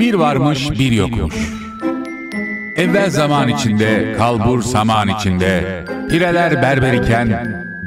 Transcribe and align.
Bir 0.00 0.14
varmış 0.14 0.70
bir 0.70 0.92
yokmuş. 0.92 1.34
Evvel 2.76 3.10
zaman 3.10 3.48
içinde, 3.48 4.14
kalbur 4.18 4.62
saman 4.62 5.08
içinde, 5.08 5.84
pireler 6.10 6.62
berber 6.62 6.92
iken, 6.92 7.28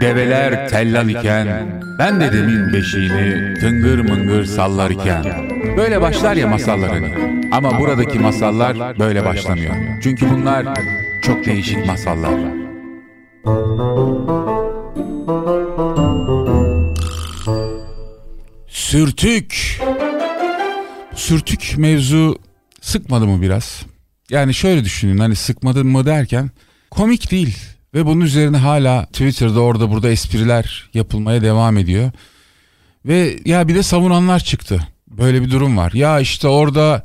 develer 0.01 0.69
tellal 0.69 1.09
iken, 1.09 1.47
ben 1.99 2.21
dedemin 2.21 2.73
beşiğini 2.73 3.53
tıngır 3.59 3.99
mıngır 3.99 4.45
sallar 4.45 4.89
iken. 4.89 5.23
Böyle 5.77 6.01
başlar 6.01 6.35
ya 6.35 6.47
masallar 6.47 6.89
hani. 6.89 7.13
Ama 7.51 7.79
buradaki 7.79 8.19
masallar 8.19 8.99
böyle 8.99 9.25
başlamıyor. 9.25 9.75
Çünkü 10.03 10.29
bunlar 10.29 10.65
çok 11.21 11.45
değişik 11.45 11.85
masallar. 11.85 12.33
Sürtük. 18.67 19.53
Sürtük 19.53 20.06
mevzu 21.77 22.39
sıkmadı 22.81 23.27
mı 23.27 23.41
biraz? 23.41 23.81
Yani 24.29 24.53
şöyle 24.53 24.83
düşünün 24.83 25.17
hani 25.17 25.35
sıkmadı 25.35 25.85
mı 25.85 26.05
derken 26.05 26.51
komik 26.91 27.31
değil. 27.31 27.57
Ve 27.93 28.05
bunun 28.05 28.21
üzerine 28.21 28.57
hala 28.57 29.05
Twitter'da 29.05 29.59
orada 29.61 29.91
burada 29.91 30.09
espriler 30.09 30.89
yapılmaya 30.93 31.41
devam 31.41 31.77
ediyor. 31.77 32.11
Ve 33.05 33.39
ya 33.45 33.67
bir 33.67 33.75
de 33.75 33.83
savunanlar 33.83 34.39
çıktı. 34.39 34.87
Böyle 35.07 35.41
bir 35.41 35.51
durum 35.51 35.77
var. 35.77 35.91
Ya 35.91 36.19
işte 36.19 36.47
orada 36.47 37.03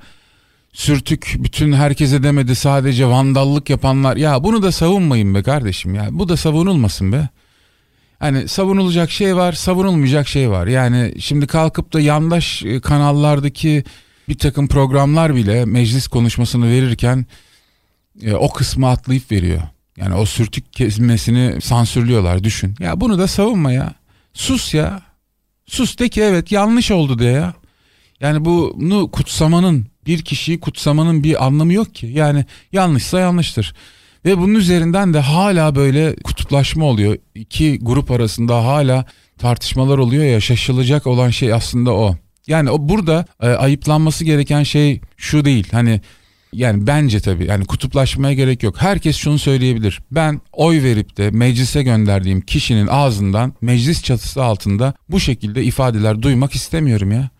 sürtük 0.72 1.34
bütün 1.38 1.72
herkese 1.72 2.22
demedi 2.22 2.54
sadece 2.54 3.06
vandallık 3.06 3.70
yapanlar. 3.70 4.16
Ya 4.16 4.44
bunu 4.44 4.62
da 4.62 4.72
savunmayın 4.72 5.34
be 5.34 5.42
kardeşim 5.42 5.94
ya. 5.94 6.08
Bu 6.10 6.28
da 6.28 6.36
savunulmasın 6.36 7.12
be. 7.12 7.28
Hani 8.22 8.48
savunulacak 8.48 9.10
şey 9.10 9.36
var, 9.36 9.52
savunulmayacak 9.52 10.28
şey 10.28 10.50
var. 10.50 10.66
Yani 10.66 11.14
şimdi 11.20 11.46
kalkıp 11.46 11.92
da 11.92 12.00
yandaş 12.00 12.62
e, 12.64 12.80
kanallardaki 12.80 13.84
bir 14.28 14.38
takım 14.38 14.68
programlar 14.68 15.34
bile 15.36 15.64
meclis 15.64 16.08
konuşmasını 16.08 16.70
verirken 16.70 17.26
e, 18.22 18.34
o 18.34 18.52
kısmı 18.52 18.88
atlayıp 18.88 19.32
veriyor. 19.32 19.62
Yani 19.96 20.14
o 20.14 20.26
sürtük 20.26 20.72
kelimesini 20.72 21.60
sansürlüyorlar 21.62 22.44
düşün. 22.44 22.74
Ya 22.80 23.00
bunu 23.00 23.18
da 23.18 23.26
savunma 23.26 23.72
ya. 23.72 23.94
Sus 24.34 24.74
ya. 24.74 25.02
Sus 25.66 25.98
de 25.98 26.08
ki 26.08 26.20
evet 26.20 26.52
yanlış 26.52 26.90
oldu 26.90 27.18
de 27.18 27.24
ya. 27.24 27.54
Yani 28.20 28.44
bunu 28.44 29.10
kutsamanın 29.10 29.86
bir 30.06 30.22
kişiyi 30.22 30.60
kutsamanın 30.60 31.24
bir 31.24 31.46
anlamı 31.46 31.72
yok 31.72 31.94
ki. 31.94 32.06
Yani 32.06 32.44
yanlışsa 32.72 33.20
yanlıştır. 33.20 33.74
Ve 34.24 34.38
bunun 34.38 34.54
üzerinden 34.54 35.14
de 35.14 35.20
hala 35.20 35.74
böyle 35.74 36.16
kutuplaşma 36.16 36.84
oluyor. 36.84 37.16
İki 37.34 37.78
grup 37.78 38.10
arasında 38.10 38.64
hala 38.64 39.04
tartışmalar 39.38 39.98
oluyor 39.98 40.24
ya 40.24 40.40
şaşılacak 40.40 41.06
olan 41.06 41.30
şey 41.30 41.52
aslında 41.52 41.92
o. 41.92 42.16
Yani 42.46 42.70
o 42.70 42.88
burada 42.88 43.24
e, 43.40 43.48
ayıplanması 43.48 44.24
gereken 44.24 44.62
şey 44.62 45.00
şu 45.16 45.44
değil. 45.44 45.68
Hani 45.72 46.00
yani 46.52 46.86
bence 46.86 47.20
tabii 47.20 47.46
yani 47.46 47.64
kutuplaşmaya 47.64 48.34
gerek 48.34 48.62
yok. 48.62 48.82
Herkes 48.82 49.16
şunu 49.16 49.38
söyleyebilir. 49.38 50.00
Ben 50.10 50.40
oy 50.52 50.82
verip 50.82 51.16
de 51.16 51.30
meclise 51.30 51.82
gönderdiğim 51.82 52.40
kişinin 52.40 52.86
ağzından 52.86 53.52
meclis 53.60 54.02
çatısı 54.02 54.44
altında 54.44 54.94
bu 55.08 55.20
şekilde 55.20 55.64
ifadeler 55.64 56.22
duymak 56.22 56.54
istemiyorum 56.54 57.12
ya. 57.12 57.30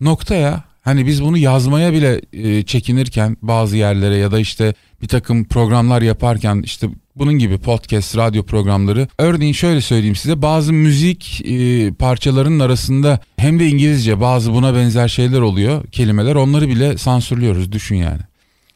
Nokta 0.00 0.34
ya. 0.34 0.64
Hani 0.84 1.06
biz 1.06 1.22
bunu 1.22 1.38
yazmaya 1.38 1.92
bile 1.92 2.20
e, 2.32 2.62
çekinirken 2.62 3.36
bazı 3.42 3.76
yerlere 3.76 4.16
ya 4.16 4.30
da 4.30 4.38
işte 4.38 4.74
bir 5.02 5.08
takım 5.08 5.44
programlar 5.44 6.02
yaparken 6.02 6.62
işte 6.64 6.88
bunun 7.16 7.32
gibi 7.32 7.58
podcast, 7.58 8.16
radyo 8.16 8.42
programları. 8.42 9.08
Örneğin 9.18 9.52
şöyle 9.52 9.80
söyleyeyim 9.80 10.16
size 10.16 10.42
bazı 10.42 10.72
müzik 10.72 11.42
e, 11.44 11.92
parçalarının 11.92 12.60
arasında 12.60 13.18
hem 13.36 13.60
de 13.60 13.68
İngilizce 13.68 14.20
bazı 14.20 14.52
buna 14.54 14.74
benzer 14.74 15.08
şeyler 15.08 15.40
oluyor, 15.40 15.86
kelimeler. 15.86 16.34
Onları 16.34 16.68
bile 16.68 16.98
sansürlüyoruz 16.98 17.72
düşün 17.72 17.96
yani. 17.96 18.20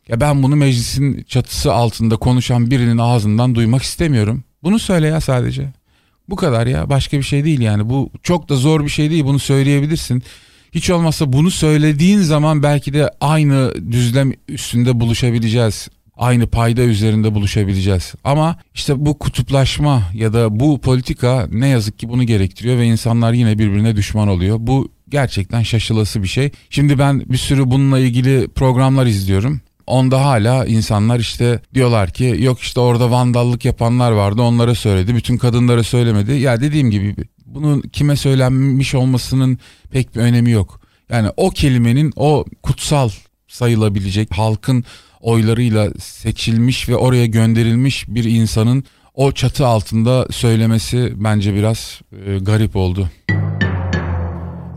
Ya 0.09 0.21
ben 0.21 0.43
bunu 0.43 0.57
meclisin 0.57 1.23
çatısı 1.23 1.73
altında 1.73 2.17
konuşan 2.17 2.71
birinin 2.71 2.99
ağzından 2.99 3.55
duymak 3.55 3.83
istemiyorum. 3.83 4.45
Bunu 4.63 4.79
söyle 4.79 5.07
ya 5.07 5.21
sadece. 5.21 5.73
Bu 6.29 6.37
kadar 6.37 6.67
ya 6.67 6.91
başka 6.91 7.19
bir 7.19 7.23
şey 7.23 7.45
değil 7.45 7.61
yani. 7.61 7.91
Bu 7.91 8.11
çok 8.23 8.49
da 8.49 8.57
zor 8.57 8.85
bir 8.85 8.91
şey 8.91 9.11
değil 9.11 9.25
bunu 9.25 9.39
söyleyebilirsin. 9.39 10.23
Hiç 10.73 10.91
olmazsa 10.91 11.33
bunu 11.33 11.51
söylediğin 11.51 12.21
zaman 12.21 12.63
belki 12.63 12.93
de 12.93 13.11
aynı 13.21 13.73
düzlem 13.93 14.33
üstünde 14.49 15.01
buluşabileceğiz. 15.01 15.89
Aynı 16.17 16.47
payda 16.47 16.83
üzerinde 16.83 17.35
buluşabileceğiz. 17.35 18.15
Ama 18.25 18.57
işte 18.75 19.07
bu 19.07 19.19
kutuplaşma 19.19 20.03
ya 20.15 20.33
da 20.33 20.61
bu 20.61 20.81
politika 20.81 21.49
ne 21.51 21.69
yazık 21.69 21.99
ki 21.99 22.09
bunu 22.09 22.25
gerektiriyor 22.25 22.79
ve 22.79 22.87
insanlar 22.87 23.33
yine 23.33 23.59
birbirine 23.59 23.97
düşman 23.97 24.29
oluyor. 24.29 24.57
Bu 24.61 24.89
gerçekten 25.09 25.63
şaşılası 25.63 26.23
bir 26.23 26.29
şey. 26.29 26.51
Şimdi 26.71 26.99
ben 26.99 27.21
bir 27.21 27.37
sürü 27.37 27.71
bununla 27.71 27.99
ilgili 27.99 28.49
programlar 28.49 29.07
izliyorum. 29.07 29.61
Onda 29.87 30.25
hala 30.25 30.67
insanlar 30.67 31.19
işte 31.21 31.61
diyorlar 31.75 32.11
ki 32.11 32.37
yok 32.39 32.61
işte 32.61 32.81
orada 32.81 33.11
vandallık 33.11 33.65
yapanlar 33.65 34.13
vardı 34.13 34.43
onlara 34.43 34.75
söyledi. 34.75 35.15
Bütün 35.15 35.37
kadınlara 35.37 35.83
söylemedi. 35.83 36.33
Ya 36.33 36.61
dediğim 36.61 36.91
gibi 36.91 37.17
bunun 37.55 37.81
kime 37.81 38.17
söylenmiş 38.17 38.95
olmasının 38.95 39.59
pek 39.91 40.17
bir 40.17 40.21
önemi 40.21 40.51
yok. 40.51 40.81
Yani 41.11 41.29
o 41.37 41.51
kelimenin 41.51 42.13
o 42.17 42.45
kutsal 42.63 43.11
sayılabilecek 43.49 44.33
halkın 44.33 44.85
oylarıyla 45.21 45.91
seçilmiş 45.99 46.89
ve 46.89 46.97
oraya 46.97 47.27
gönderilmiş 47.27 48.09
bir 48.09 48.25
insanın 48.25 48.85
o 49.15 49.33
çatı 49.33 49.67
altında 49.67 50.27
söylemesi 50.31 51.13
bence 51.17 51.55
biraz 51.55 52.01
e, 52.27 52.39
garip 52.39 52.77
oldu. 52.77 53.11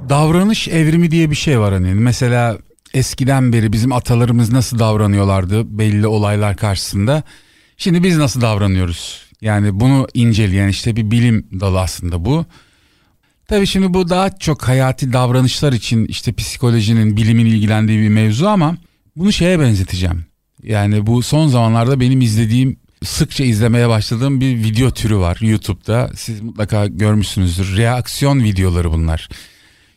Davranış 0.09 0.67
evrimi 0.67 1.11
diye 1.11 1.29
bir 1.29 1.35
şey 1.35 1.59
var 1.59 1.73
hani. 1.73 1.93
Mesela 1.93 2.57
eskiden 2.93 3.53
beri 3.53 3.73
bizim 3.73 3.91
atalarımız 3.91 4.51
nasıl 4.51 4.79
davranıyorlardı 4.79 5.77
belli 5.77 6.07
olaylar 6.07 6.57
karşısında. 6.57 7.23
Şimdi 7.77 8.03
biz 8.03 8.17
nasıl 8.17 8.41
davranıyoruz? 8.41 9.30
Yani 9.41 9.79
bunu 9.79 10.07
inceleyen 10.13 10.67
işte 10.67 10.95
bir 10.95 11.11
bilim 11.11 11.47
dalı 11.59 11.79
aslında 11.79 12.25
bu. 12.25 12.45
Tabii 13.47 13.67
şimdi 13.67 13.93
bu 13.93 14.09
daha 14.09 14.37
çok 14.37 14.67
hayati 14.67 15.13
davranışlar 15.13 15.73
için 15.73 16.05
işte 16.05 16.33
psikolojinin, 16.33 17.17
bilimin 17.17 17.45
ilgilendiği 17.45 17.99
bir 17.99 18.09
mevzu 18.09 18.47
ama 18.47 18.77
bunu 19.15 19.33
şeye 19.33 19.59
benzeteceğim. 19.59 20.25
Yani 20.63 21.07
bu 21.07 21.23
son 21.23 21.47
zamanlarda 21.47 21.99
benim 21.99 22.21
izlediğim, 22.21 22.79
sıkça 23.03 23.43
izlemeye 23.43 23.89
başladığım 23.89 24.41
bir 24.41 24.55
video 24.63 24.91
türü 24.91 25.17
var 25.17 25.37
YouTube'da. 25.41 26.11
Siz 26.15 26.41
mutlaka 26.41 26.87
görmüşsünüzdür. 26.87 27.77
Reaksiyon 27.77 28.43
videoları 28.43 28.91
bunlar. 28.91 29.29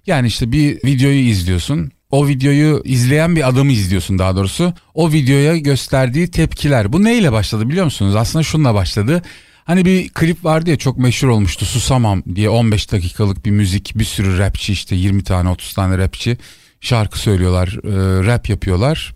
Yani 0.06 0.26
işte 0.26 0.52
bir 0.52 0.76
videoyu 0.84 1.18
izliyorsun. 1.18 1.90
O 2.14 2.28
videoyu 2.28 2.82
izleyen 2.84 3.36
bir 3.36 3.48
adamı 3.48 3.72
izliyorsun 3.72 4.18
daha 4.18 4.36
doğrusu. 4.36 4.74
O 4.94 5.12
videoya 5.12 5.56
gösterdiği 5.56 6.30
tepkiler. 6.30 6.92
Bu 6.92 7.04
neyle 7.04 7.32
başladı 7.32 7.68
biliyor 7.68 7.84
musunuz? 7.84 8.16
Aslında 8.16 8.42
şununla 8.42 8.74
başladı. 8.74 9.22
Hani 9.64 9.84
bir 9.84 10.08
klip 10.08 10.44
vardı 10.44 10.70
ya 10.70 10.76
çok 10.76 10.98
meşhur 10.98 11.28
olmuştu 11.28 11.64
Susamam 11.64 12.22
diye 12.34 12.48
15 12.48 12.92
dakikalık 12.92 13.46
bir 13.46 13.50
müzik 13.50 13.92
bir 13.94 14.04
sürü 14.04 14.38
rapçi 14.38 14.72
işte 14.72 14.96
20 14.96 15.24
tane 15.24 15.48
30 15.48 15.72
tane 15.74 15.98
rapçi 15.98 16.38
şarkı 16.80 17.18
söylüyorlar 17.18 17.68
e, 17.68 18.26
rap 18.26 18.48
yapıyorlar. 18.48 19.14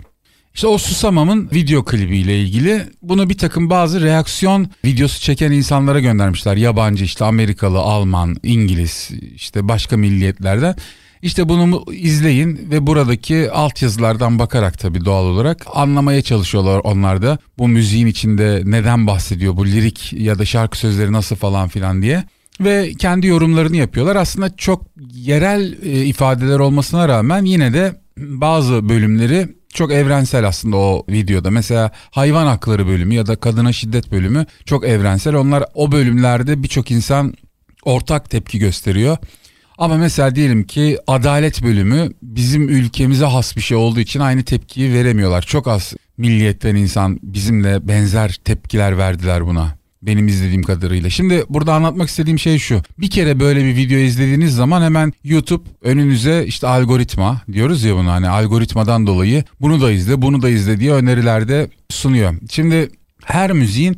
İşte 0.55 0.67
o 0.67 0.79
Susamam'ın 0.79 1.49
video 1.53 1.85
klibiyle 1.85 2.41
ilgili 2.41 2.87
bunu 3.03 3.31
bir 3.31 3.39
takım 3.39 3.71
bazı 3.71 4.01
reaksiyon 4.01 4.71
videosu 4.85 5.21
çeken 5.21 5.53
insanlara 5.53 6.01
göndermişler. 6.01 6.57
Yabancı 6.57 7.05
işte 7.05 7.25
Amerikalı, 7.25 7.79
Alman, 7.79 8.37
İngiliz 8.43 9.11
işte 9.35 9.69
başka 9.69 9.97
milliyetlerden. 9.97 10.77
İşte 11.23 11.49
bunu 11.49 11.85
izleyin 11.93 12.71
ve 12.71 12.87
buradaki 12.87 13.51
altyazılardan 13.51 14.39
bakarak 14.39 14.79
tabii 14.79 15.05
doğal 15.05 15.25
olarak 15.25 15.67
anlamaya 15.75 16.23
çalışıyorlar 16.23 16.81
onlar 16.85 17.23
da. 17.23 17.39
Bu 17.59 17.69
müziğin 17.69 18.07
içinde 18.07 18.63
neden 18.65 19.07
bahsediyor 19.07 19.57
bu 19.57 19.67
lirik 19.67 20.13
ya 20.13 20.39
da 20.39 20.45
şarkı 20.45 20.79
sözleri 20.79 21.13
nasıl 21.13 21.37
falan 21.37 21.69
filan 21.69 22.03
diye. 22.03 22.25
Ve 22.61 22.93
kendi 22.99 23.27
yorumlarını 23.27 23.77
yapıyorlar. 23.77 24.17
Aslında 24.17 24.57
çok 24.57 24.83
yerel 25.15 25.73
e, 25.83 26.05
ifadeler 26.05 26.59
olmasına 26.59 27.09
rağmen 27.09 27.45
yine 27.45 27.73
de 27.73 28.01
bazı 28.19 28.89
bölümleri 28.89 29.49
çok 29.75 29.93
evrensel 29.93 30.49
aslında 30.49 30.77
o 30.77 31.05
videoda. 31.09 31.51
Mesela 31.51 31.91
hayvan 32.11 32.47
hakları 32.47 32.87
bölümü 32.87 33.15
ya 33.15 33.27
da 33.27 33.37
kadına 33.37 33.73
şiddet 33.73 34.13
bölümü 34.13 34.47
çok 34.65 34.85
evrensel. 34.87 35.35
Onlar 35.35 35.65
o 35.75 35.93
bölümlerde 35.93 36.63
birçok 36.63 36.91
insan 36.91 37.35
ortak 37.85 38.31
tepki 38.31 38.59
gösteriyor. 38.59 39.17
Ama 39.79 39.97
mesela 39.97 40.35
diyelim 40.35 40.65
ki 40.65 40.99
adalet 41.07 41.63
bölümü 41.63 42.11
bizim 42.23 42.69
ülkemize 42.69 43.25
has 43.25 43.57
bir 43.57 43.61
şey 43.61 43.77
olduğu 43.77 44.01
için 44.01 44.21
aynı 44.21 44.45
tepkiyi 44.45 44.93
veremiyorlar. 44.93 45.43
Çok 45.43 45.69
az 45.69 45.95
milliyetten 46.17 46.77
insan 46.77 47.19
bizimle 47.23 47.89
benzer 47.89 48.41
tepkiler 48.45 48.99
verdiler 48.99 49.47
buna. 49.47 49.79
Benim 50.03 50.29
izlediğim 50.29 50.63
kadarıyla. 50.63 51.11
Şimdi 51.11 51.45
burada 51.49 51.75
anlatmak 51.75 52.09
istediğim 52.09 52.39
şey 52.39 52.59
şu. 52.59 52.83
Bir 52.99 53.11
kere 53.11 53.41
böyle 53.41 53.65
bir 53.65 53.77
video 53.77 53.99
izlediğiniz 53.99 54.55
zaman 54.55 54.83
hemen 54.83 55.13
YouTube 55.25 55.65
önünüze 55.83 56.45
işte 56.47 56.67
algoritma 56.67 57.43
diyoruz 57.53 57.85
ya 57.85 57.97
bunu 57.97 58.11
hani 58.11 58.29
algoritmadan 58.29 59.07
dolayı 59.07 59.45
bunu 59.61 59.81
da 59.81 59.93
izle 59.93 60.23
bunu 60.23 60.43
da 60.43 60.49
izle 60.49 60.81
diye 60.81 60.93
önerilerde 60.93 61.71
sunuyor. 61.91 62.35
Şimdi 62.51 62.91
her 63.25 63.53
müziğin 63.53 63.97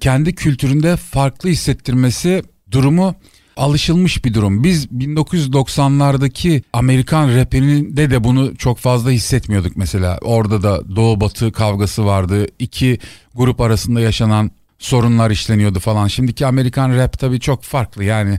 kendi 0.00 0.34
kültüründe 0.34 0.96
farklı 0.96 1.48
hissettirmesi 1.48 2.42
durumu 2.70 3.14
alışılmış 3.56 4.24
bir 4.24 4.34
durum. 4.34 4.64
Biz 4.64 4.86
1990'lardaki 4.86 6.62
Amerikan 6.72 7.36
rapinde 7.36 8.10
de 8.10 8.24
bunu 8.24 8.56
çok 8.56 8.78
fazla 8.78 9.10
hissetmiyorduk 9.10 9.76
mesela. 9.76 10.18
Orada 10.22 10.62
da 10.62 10.96
doğu 10.96 11.20
batı 11.20 11.52
kavgası 11.52 12.06
vardı. 12.06 12.46
İki 12.58 12.98
grup 13.34 13.60
arasında 13.60 14.00
yaşanan 14.00 14.50
sorunlar 14.78 15.30
işleniyordu 15.30 15.80
falan. 15.80 16.08
Şimdiki 16.08 16.46
Amerikan 16.46 16.96
rap 16.96 17.18
tabii 17.18 17.40
çok 17.40 17.62
farklı 17.62 18.04
yani 18.04 18.38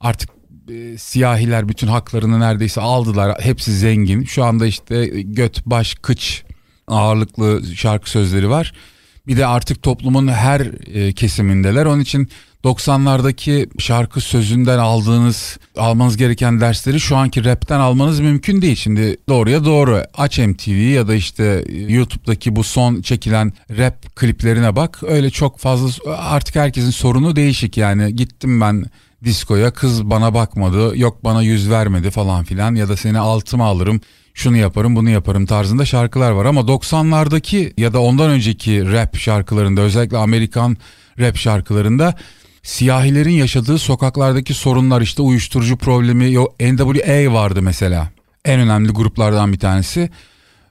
artık 0.00 0.30
e, 0.70 0.98
siyahiler 0.98 1.68
bütün 1.68 1.86
haklarını 1.86 2.40
neredeyse 2.40 2.80
aldılar. 2.80 3.40
Hepsi 3.40 3.72
zengin. 3.72 4.24
Şu 4.24 4.44
anda 4.44 4.66
işte 4.66 5.06
göt, 5.06 5.66
baş, 5.66 5.94
kıç 5.94 6.42
ağırlıklı 6.86 7.62
şarkı 7.76 8.10
sözleri 8.10 8.50
var. 8.50 8.72
Bir 9.28 9.36
de 9.36 9.46
artık 9.46 9.82
toplumun 9.82 10.28
her 10.28 10.60
e, 10.94 11.12
kesimindeler. 11.12 11.84
Onun 11.86 12.00
için 12.00 12.28
90'lardaki 12.64 13.80
şarkı 13.80 14.20
sözünden 14.20 14.78
aldığınız 14.78 15.58
almanız 15.76 16.16
gereken 16.16 16.60
dersleri 16.60 17.00
şu 17.00 17.16
anki 17.16 17.44
rapten 17.44 17.80
almanız 17.80 18.20
mümkün 18.20 18.62
değil. 18.62 18.76
Şimdi 18.76 19.16
doğruya 19.28 19.64
doğru 19.64 20.02
aç 20.14 20.38
MTV 20.38 20.70
ya 20.70 21.08
da 21.08 21.14
işte 21.14 21.64
YouTube'daki 21.88 22.56
bu 22.56 22.64
son 22.64 23.02
çekilen 23.02 23.52
rap 23.78 24.16
kliplerine 24.16 24.76
bak. 24.76 25.00
Öyle 25.02 25.30
çok 25.30 25.58
fazla 25.58 26.16
artık 26.16 26.56
herkesin 26.56 26.90
sorunu 26.90 27.36
değişik 27.36 27.76
yani. 27.76 28.16
Gittim 28.16 28.60
ben 28.60 28.84
diskoya 29.24 29.70
kız 29.70 30.10
bana 30.10 30.34
bakmadı 30.34 30.98
yok 30.98 31.24
bana 31.24 31.42
yüz 31.42 31.70
vermedi 31.70 32.10
falan 32.10 32.44
filan 32.44 32.74
ya 32.74 32.88
da 32.88 32.96
seni 32.96 33.18
altıma 33.18 33.66
alırım 33.66 34.00
şunu 34.38 34.56
yaparım 34.56 34.96
bunu 34.96 35.10
yaparım 35.10 35.46
tarzında 35.46 35.84
şarkılar 35.84 36.30
var. 36.30 36.44
Ama 36.44 36.60
90'lardaki 36.60 37.80
ya 37.80 37.92
da 37.92 38.00
ondan 38.00 38.30
önceki 38.30 38.92
rap 38.92 39.16
şarkılarında 39.16 39.80
özellikle 39.80 40.16
Amerikan 40.16 40.76
rap 41.18 41.36
şarkılarında 41.36 42.14
siyahilerin 42.62 43.30
yaşadığı 43.30 43.78
sokaklardaki 43.78 44.54
sorunlar 44.54 45.00
işte 45.00 45.22
uyuşturucu 45.22 45.76
problemi 45.76 46.34
NWA 46.60 47.32
vardı 47.32 47.62
mesela. 47.62 48.08
En 48.44 48.60
önemli 48.60 48.92
gruplardan 48.92 49.52
bir 49.52 49.58
tanesi. 49.58 50.10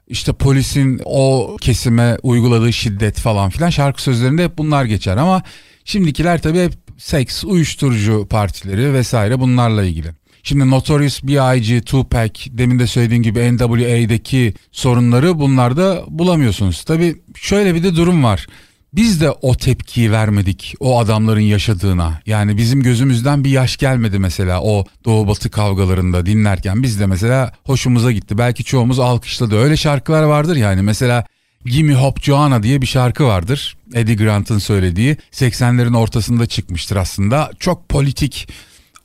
İşte 0.07 0.33
polisin 0.33 1.01
o 1.05 1.57
kesime 1.61 2.17
uyguladığı 2.23 2.73
şiddet 2.73 3.19
falan 3.19 3.49
filan 3.49 3.69
şarkı 3.69 4.01
sözlerinde 4.01 4.43
hep 4.43 4.57
bunlar 4.57 4.85
geçer. 4.85 5.17
Ama 5.17 5.43
şimdikiler 5.85 6.41
tabii 6.41 6.63
hep 6.63 6.73
seks, 6.97 7.43
uyuşturucu 7.43 8.27
partileri 8.29 8.93
vesaire 8.93 9.39
bunlarla 9.39 9.83
ilgili. 9.83 10.09
Şimdi 10.47 10.69
Notorious 10.69 11.23
B.I.G., 11.23 11.81
Tupac, 11.81 12.57
demin 12.57 12.79
de 12.79 12.87
söylediğim 12.87 13.23
gibi 13.23 13.57
NWA'deki 13.57 14.53
sorunları 14.71 15.39
bunlarda 15.39 16.03
bulamıyorsunuz. 16.07 16.83
Tabii 16.83 17.15
şöyle 17.35 17.75
bir 17.75 17.83
de 17.83 17.95
durum 17.95 18.23
var. 18.23 18.47
Biz 18.93 19.21
de 19.21 19.31
o 19.31 19.55
tepkiyi 19.55 20.11
vermedik 20.11 20.75
o 20.79 20.99
adamların 20.99 21.41
yaşadığına. 21.41 22.21
Yani 22.25 22.57
bizim 22.57 22.83
gözümüzden 22.83 23.43
bir 23.43 23.49
yaş 23.49 23.77
gelmedi 23.77 24.19
mesela 24.19 24.61
o 24.61 24.85
Doğu 25.05 25.27
Batı 25.27 25.49
kavgalarında 25.49 26.25
dinlerken. 26.25 26.83
Biz 26.83 26.99
de 26.99 27.05
mesela 27.05 27.53
hoşumuza 27.63 28.11
gitti. 28.11 28.37
Belki 28.37 28.63
çoğumuz 28.63 28.99
alkışladı. 28.99 29.55
Öyle 29.55 29.77
şarkılar 29.77 30.23
vardır 30.23 30.55
yani 30.55 30.81
mesela 30.81 31.25
Gimme 31.65 31.93
Hop 31.93 32.23
Joanna 32.23 32.63
diye 32.63 32.81
bir 32.81 32.87
şarkı 32.87 33.25
vardır. 33.25 33.77
Eddie 33.93 34.15
Grant'ın 34.15 34.57
söylediği 34.57 35.17
80'lerin 35.31 35.97
ortasında 35.97 36.45
çıkmıştır 36.45 36.95
aslında. 36.95 37.51
Çok 37.59 37.89
politik, 37.89 38.49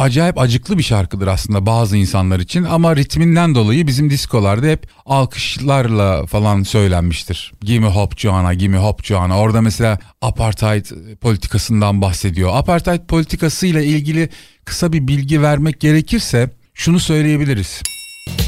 acayip 0.02 0.38
acıklı 0.38 0.78
bir 0.78 0.82
şarkıdır 0.82 1.26
aslında 1.26 1.66
bazı 1.66 1.96
insanlar 1.96 2.40
için 2.40 2.64
ama 2.64 2.96
ritminden 2.96 3.54
dolayı 3.54 3.86
bizim 3.86 4.10
diskolarda 4.10 4.66
hep 4.66 4.86
alkışlarla 5.06 6.26
falan 6.26 6.62
söylenmiştir. 6.62 7.52
Gimme 7.60 7.88
Hop 7.88 8.18
Joanna, 8.18 8.54
Gimme 8.54 8.78
Hop 8.78 9.04
Joanna. 9.04 9.38
Orada 9.38 9.60
mesela 9.60 9.98
apartheid 10.22 10.86
politikasından 11.20 12.02
bahsediyor. 12.02 12.50
Apartheid 12.54 13.00
politikasıyla 13.08 13.82
ilgili 13.82 14.28
kısa 14.64 14.92
bir 14.92 15.08
bilgi 15.08 15.42
vermek 15.42 15.80
gerekirse 15.80 16.50
şunu 16.74 17.00
söyleyebiliriz. 17.00 17.82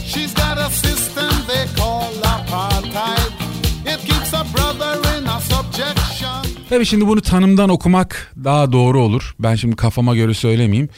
She's 0.07 0.35
got 0.35 0.59
a 0.59 0.71
system 0.71 1.31
they 1.47 1.67
call 1.77 2.13
apartheid. 2.25 3.33
It 3.81 4.11
keeps 4.11 4.35
a 4.35 4.45
brother 4.55 5.21
in 5.21 5.27
a 5.27 5.41
subjection. 5.41 6.47
Tabii 6.69 6.87
şimdi 6.87 7.07
bunu 7.07 7.21
tanımdan 7.21 7.69
okumak 7.69 8.33
daha 8.45 8.73
doğru 8.73 9.01
olur. 9.03 9.35
Ben 9.39 9.55
şimdi 9.55 9.77
kafama 9.77 10.15
göre 10.15 10.35
söylemeyeyim. 10.35 10.89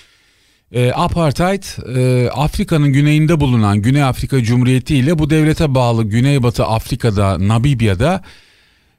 E, 0.73 0.93
apartheid 0.93 1.63
e, 1.97 2.31
Afrika'nın 2.31 2.93
güneyinde 2.93 3.41
bulunan 3.41 3.83
Güney 3.83 4.03
Afrika 4.03 4.43
Cumhuriyeti 4.43 4.97
ile 4.97 5.19
bu 5.19 5.31
devlete 5.31 5.75
bağlı 5.75 6.05
Güneybatı 6.05 6.65
Afrika'da 6.65 7.49
Namibya'da 7.49 8.23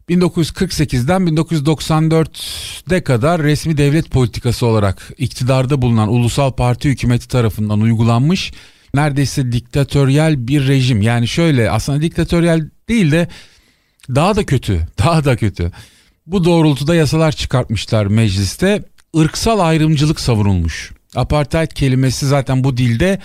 1948'den 0.10 1.22
1994'de 1.22 3.04
kadar 3.04 3.44
resmi 3.44 3.78
devlet 3.78 4.12
politikası 4.12 4.66
olarak 4.66 5.12
iktidarda 5.18 5.81
bulunan 5.81 6.10
ulusal 6.10 6.52
parti 6.52 6.90
hükümeti 6.90 7.28
tarafından 7.28 7.81
uygulanmış 7.81 8.54
neredeyse 8.94 9.52
diktatöryel 9.52 10.48
bir 10.48 10.68
rejim. 10.68 11.02
Yani 11.02 11.28
şöyle 11.28 11.72
aslında 11.72 12.02
diktatöryel 12.02 12.70
değil 12.90 13.12
de 13.12 13.28
daha 14.16 14.36
da 14.36 14.46
kötü, 14.46 14.88
daha 14.98 15.25
da 15.25 15.36
kötü. 15.36 15.72
Bu 16.28 16.44
doğrultuda 16.44 16.96
yasalar 16.96 17.31
çıkartmışlar 17.31 18.06
mecliste. 18.06 18.84
ırksal 19.18 19.60
ayrımcılık 19.60 20.20
savunulmuş. 20.20 20.97
Apartheid 21.15 21.71
kelimesi 21.71 22.27
zaten 22.27 22.63
bu 22.63 22.77
dilde 22.77 23.19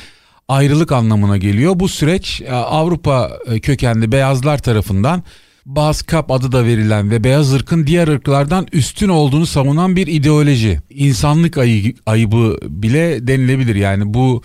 ayrılık 0.49 0.93
anlamına 0.93 1.37
geliyor. 1.37 1.73
Bu 1.77 1.89
süreç 1.89 2.41
e, 2.41 2.53
Avrupa 2.53 3.31
e, 3.47 3.61
kökenli 3.61 4.13
beyazlar 4.13 4.59
tarafından 4.59 5.23
Baskap 5.67 6.31
adı 6.31 6.53
da 6.53 6.65
verilen 6.65 7.11
ve 7.11 7.25
beyaz 7.25 7.53
ırkın 7.53 7.87
diğer 7.87 8.09
ırklardan 8.09 8.67
üstün 8.73 9.09
olduğunu 9.09 9.47
savunan 9.47 9.97
bir 9.97 10.07
ideoloji. 10.07 10.81
İnsanlık 10.91 11.59
ayı, 11.59 11.95
ayıbı 12.07 12.59
bile 12.63 13.27
denilebilir 13.27 13.75
yani 13.75 14.15
bu 14.15 14.43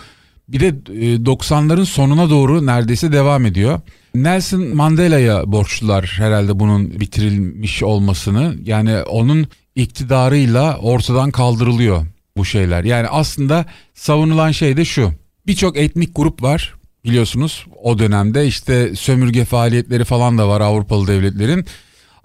bir 0.48 0.60
de 0.60 0.70
90'ların 0.70 1.82
e, 1.82 1.86
sonuna 1.86 2.30
doğru 2.30 2.66
neredeyse 2.66 3.12
devam 3.12 3.46
ediyor. 3.46 3.80
Nelson 4.16 4.76
Mandela'ya 4.76 5.52
borçlular 5.52 6.16
herhalde 6.18 6.60
bunun 6.60 7.00
bitirilmiş 7.00 7.84
olmasını. 7.84 8.56
Yani 8.64 9.02
onun 9.02 9.48
iktidarıyla 9.76 10.78
ortadan 10.78 11.32
kaldırılıyor 11.32 12.06
bu 12.38 12.46
şeyler. 12.46 12.84
Yani 12.84 13.08
aslında 13.08 13.66
savunulan 13.94 14.52
şey 14.52 14.78
de 14.78 14.86
şu. 14.86 15.12
Birçok 15.48 15.78
etnik 15.78 16.16
grup 16.16 16.44
var 16.44 16.74
biliyorsunuz 17.06 17.66
o 17.84 18.00
dönemde 18.00 18.48
işte 18.48 18.96
sömürge 18.96 19.46
faaliyetleri 19.46 20.04
falan 20.04 20.38
da 20.38 20.48
var 20.48 20.62
Avrupalı 20.62 21.08
devletlerin. 21.08 21.66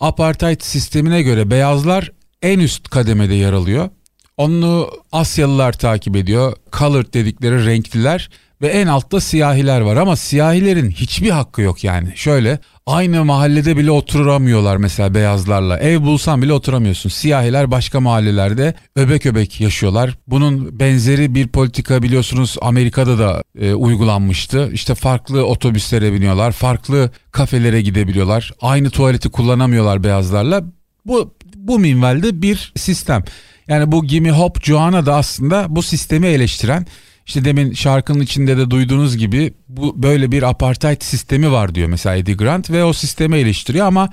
Apartheid 0.01 0.61
sistemine 0.61 1.23
göre 1.23 1.51
beyazlar 1.51 2.13
en 2.43 2.59
üst 2.59 2.89
kademede 2.89 3.35
yer 3.35 3.53
alıyor. 3.53 3.89
Onu 4.37 4.91
Asyalılar 5.13 5.73
takip 5.73 6.17
ediyor. 6.17 6.57
Colored 6.73 7.15
dedikleri 7.15 7.67
renkliler 7.67 8.31
ve 8.63 8.69
en 8.69 8.87
altta 8.87 9.21
siyahiler 9.21 9.81
var 9.81 9.97
ama 9.97 10.17
siyahilerin 10.17 10.91
hiçbir 10.91 11.31
hakkı 11.31 11.63
yok 11.63 11.85
yani. 11.85 12.13
Şöyle 12.15 12.59
aynı 12.87 13.25
mahallede 13.25 13.77
bile 13.77 13.91
oturamıyorlar 13.91 14.77
mesela 14.77 15.15
beyazlarla. 15.15 15.79
Ev 15.79 16.01
bulsan 16.03 16.43
bile 16.43 16.53
oturamıyorsun. 16.53 17.11
Siyahiler 17.11 17.71
başka 17.71 18.01
mahallelerde 18.01 18.75
öbek 18.97 19.27
öbek 19.27 19.61
yaşıyorlar. 19.61 20.19
Bunun 20.27 20.81
benzeri 20.81 21.35
bir 21.35 21.49
politika 21.49 22.03
biliyorsunuz 22.03 22.57
Amerika'da 22.61 23.19
da 23.19 23.43
e, 23.61 23.75
uygulanmıştı. 23.75 24.71
İşte 24.73 24.95
farklı 24.95 25.47
otobüslere 25.47 26.13
biniyorlar, 26.13 26.53
farklı 26.53 27.11
kafelere 27.33 27.83
gidebiliyorlar. 27.83 28.53
Aynı 28.61 28.91
tuvaleti 28.91 29.31
kullanamıyorlar 29.31 30.05
beyazlarla. 30.05 30.65
Bu 31.07 31.35
bu 31.57 31.79
minvalde 31.79 32.43
bir 32.43 32.73
sistem. 32.77 33.25
Yani 33.69 33.93
bu 33.93 34.05
Gimme 34.05 34.31
Hop 34.31 34.65
Joanna 34.65 35.07
da 35.07 35.17
aslında 35.17 35.67
bu 35.69 35.83
sistemi 35.83 36.27
eleştiren 36.27 36.87
işte 37.27 37.45
demin 37.45 37.73
şarkının 37.73 38.21
içinde 38.21 38.57
de 38.57 38.71
duyduğunuz 38.71 39.17
gibi 39.17 39.55
bu 39.69 40.03
böyle 40.03 40.33
bir 40.33 40.43
apartheid 40.43 41.03
sistemi 41.03 41.53
var 41.53 41.75
diyor 41.75 41.89
mesela 41.89 42.17
Eddie 42.17 42.35
Grant 42.35 42.71
ve 42.71 42.85
o 42.85 42.93
sistemi 42.93 43.37
eleştiriyor 43.37 43.87
ama 43.87 44.11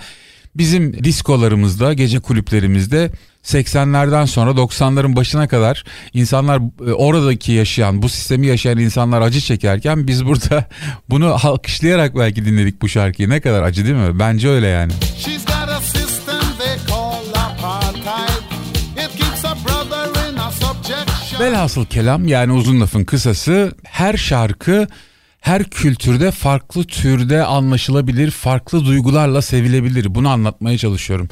bizim 0.56 1.04
diskolarımızda, 1.04 1.94
gece 1.94 2.20
kulüplerimizde 2.20 3.12
80'lerden 3.44 4.26
sonra 4.26 4.52
90'ların 4.52 5.16
başına 5.16 5.48
kadar 5.48 5.84
insanlar 6.14 6.62
e, 6.88 6.92
oradaki 6.94 7.52
yaşayan, 7.52 8.02
bu 8.02 8.10
sistemi 8.10 8.48
yaşayan 8.48 8.78
insanlar 8.78 9.22
acı 9.22 9.42
çekerken 9.42 10.08
biz 10.08 10.26
burada 10.26 10.66
bunu 11.10 11.38
alkışlayarak 11.44 12.16
belki 12.16 12.46
dinledik 12.46 12.82
bu 12.82 12.90
şarkıyı. 12.90 13.30
Ne 13.30 13.42
kadar 13.42 13.64
acı 13.64 13.86
değil 13.86 13.96
mi? 13.96 14.20
Bence 14.20 14.50
öyle 14.50 14.68
yani. 14.68 14.92
She's 15.18 15.49
Velhasıl 21.40 21.86
kelam 21.86 22.28
yani 22.28 22.54
uzun 22.54 22.82
lafın 22.82 23.04
kısası 23.04 23.72
her 23.84 24.18
şarkı 24.18 24.88
her 25.42 25.64
kültürde 25.64 26.32
farklı 26.32 26.84
türde 26.84 27.44
anlaşılabilir, 27.44 28.32
farklı 28.32 28.86
duygularla 28.86 29.42
sevilebilir. 29.42 30.16
Bunu 30.16 30.30
anlatmaya 30.30 30.78
çalışıyorum. 30.78 31.30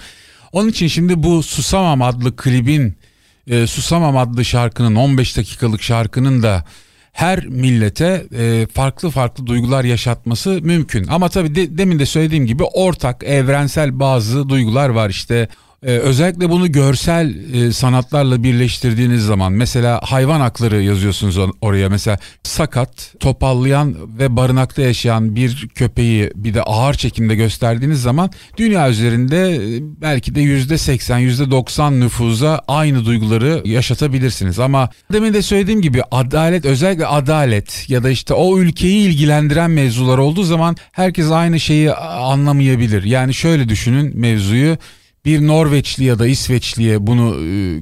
Onun 0.51 0.69
için 0.69 0.87
şimdi 0.87 1.23
bu 1.23 1.43
Susamam 1.43 2.01
adlı 2.01 2.35
klibin, 2.35 2.97
e, 3.47 3.67
Susamam 3.67 4.17
adlı 4.17 4.45
şarkının 4.45 4.95
15 4.95 5.37
dakikalık 5.37 5.83
şarkının 5.83 6.43
da 6.43 6.65
her 7.11 7.45
millete 7.45 8.25
e, 8.37 8.67
farklı 8.73 9.09
farklı 9.09 9.47
duygular 9.47 9.83
yaşatması 9.83 10.59
mümkün. 10.61 11.07
Ama 11.07 11.29
tabii 11.29 11.55
de, 11.55 11.77
demin 11.77 11.99
de 11.99 12.05
söylediğim 12.05 12.45
gibi 12.45 12.63
ortak, 12.63 13.23
evrensel 13.23 13.99
bazı 13.99 14.49
duygular 14.49 14.89
var 14.89 15.09
işte 15.09 15.47
Ee, 15.83 15.89
özellikle 15.89 16.49
bunu 16.49 16.71
görsel 16.71 17.53
e, 17.53 17.71
sanatlarla 17.71 18.43
birleştirdiğiniz 18.43 19.23
zaman 19.23 19.53
mesela 19.53 20.01
hayvan 20.03 20.39
hakları 20.39 20.81
yazıyorsunuz 20.81 21.37
oraya 21.61 21.89
mesela 21.89 22.19
sakat, 22.43 23.13
topallayan 23.19 23.95
ve 24.19 24.35
barınakta 24.35 24.81
yaşayan 24.81 25.35
bir 25.35 25.67
köpeği 25.75 26.31
bir 26.35 26.53
de 26.53 26.63
ağır 26.63 26.93
çekimde 26.93 27.35
gösterdiğiniz 27.35 28.01
zaman 28.01 28.29
dünya 28.57 28.89
üzerinde 28.89 29.55
e, 29.55 29.79
belki 30.01 30.35
de 30.35 30.41
yüzde 30.41 30.77
seksen, 30.77 31.17
yüzde 31.17 31.51
doksan 31.51 31.99
nüfuza 31.99 32.61
aynı 32.67 33.05
duyguları 33.05 33.61
yaşatabilirsiniz. 33.65 34.59
Ama 34.59 34.89
demin 35.13 35.33
de 35.33 35.41
söylediğim 35.41 35.81
gibi 35.81 36.01
adalet 36.11 36.65
özellikle 36.65 37.05
adalet 37.05 37.89
ya 37.89 38.03
da 38.03 38.09
işte 38.09 38.33
o 38.33 38.59
ülkeyi 38.59 39.09
ilgilendiren 39.09 39.71
mevzular 39.71 40.17
olduğu 40.17 40.43
zaman 40.43 40.75
herkes 40.91 41.31
aynı 41.31 41.59
şeyi 41.59 41.93
anlamayabilir. 41.93 43.03
Yani 43.03 43.33
şöyle 43.33 43.69
düşünün 43.69 44.19
mevzuyu 44.19 44.77
bir 45.27 45.47
Norveçli 45.47 46.03
ya 46.03 46.19
da 46.19 46.27
İsveçliye 46.27 47.07
bunu 47.07 47.35
e, 47.45 47.81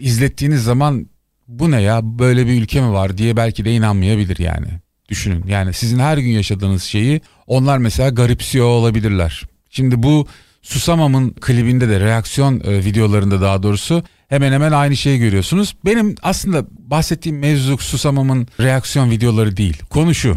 izlettiğiniz 0.00 0.64
zaman 0.64 1.06
bu 1.48 1.70
ne 1.70 1.82
ya 1.82 2.00
böyle 2.02 2.46
bir 2.46 2.62
ülke 2.62 2.80
mi 2.80 2.92
var 2.92 3.18
diye 3.18 3.36
belki 3.36 3.64
de 3.64 3.72
inanmayabilir 3.72 4.38
yani. 4.38 4.66
Düşünün 5.08 5.44
yani 5.46 5.72
sizin 5.72 5.98
her 5.98 6.18
gün 6.18 6.30
yaşadığınız 6.30 6.82
şeyi 6.82 7.20
onlar 7.46 7.78
mesela 7.78 8.10
garipsiyor 8.10 8.66
olabilirler. 8.66 9.42
Şimdi 9.70 10.02
bu 10.02 10.26
Susamam'ın 10.62 11.30
klibinde 11.30 11.88
de 11.88 12.00
reaksiyon 12.00 12.60
e, 12.64 12.84
videolarında 12.84 13.40
daha 13.40 13.62
doğrusu 13.62 14.04
hemen 14.28 14.52
hemen 14.52 14.72
aynı 14.72 14.96
şeyi 14.96 15.18
görüyorsunuz. 15.18 15.76
Benim 15.84 16.14
aslında 16.22 16.66
bahsettiğim 16.70 17.38
mevzu 17.38 17.78
Susamam'ın 17.78 18.48
reaksiyon 18.60 19.10
videoları 19.10 19.56
değil. 19.56 19.82
Konu 19.90 20.14
şu. 20.14 20.36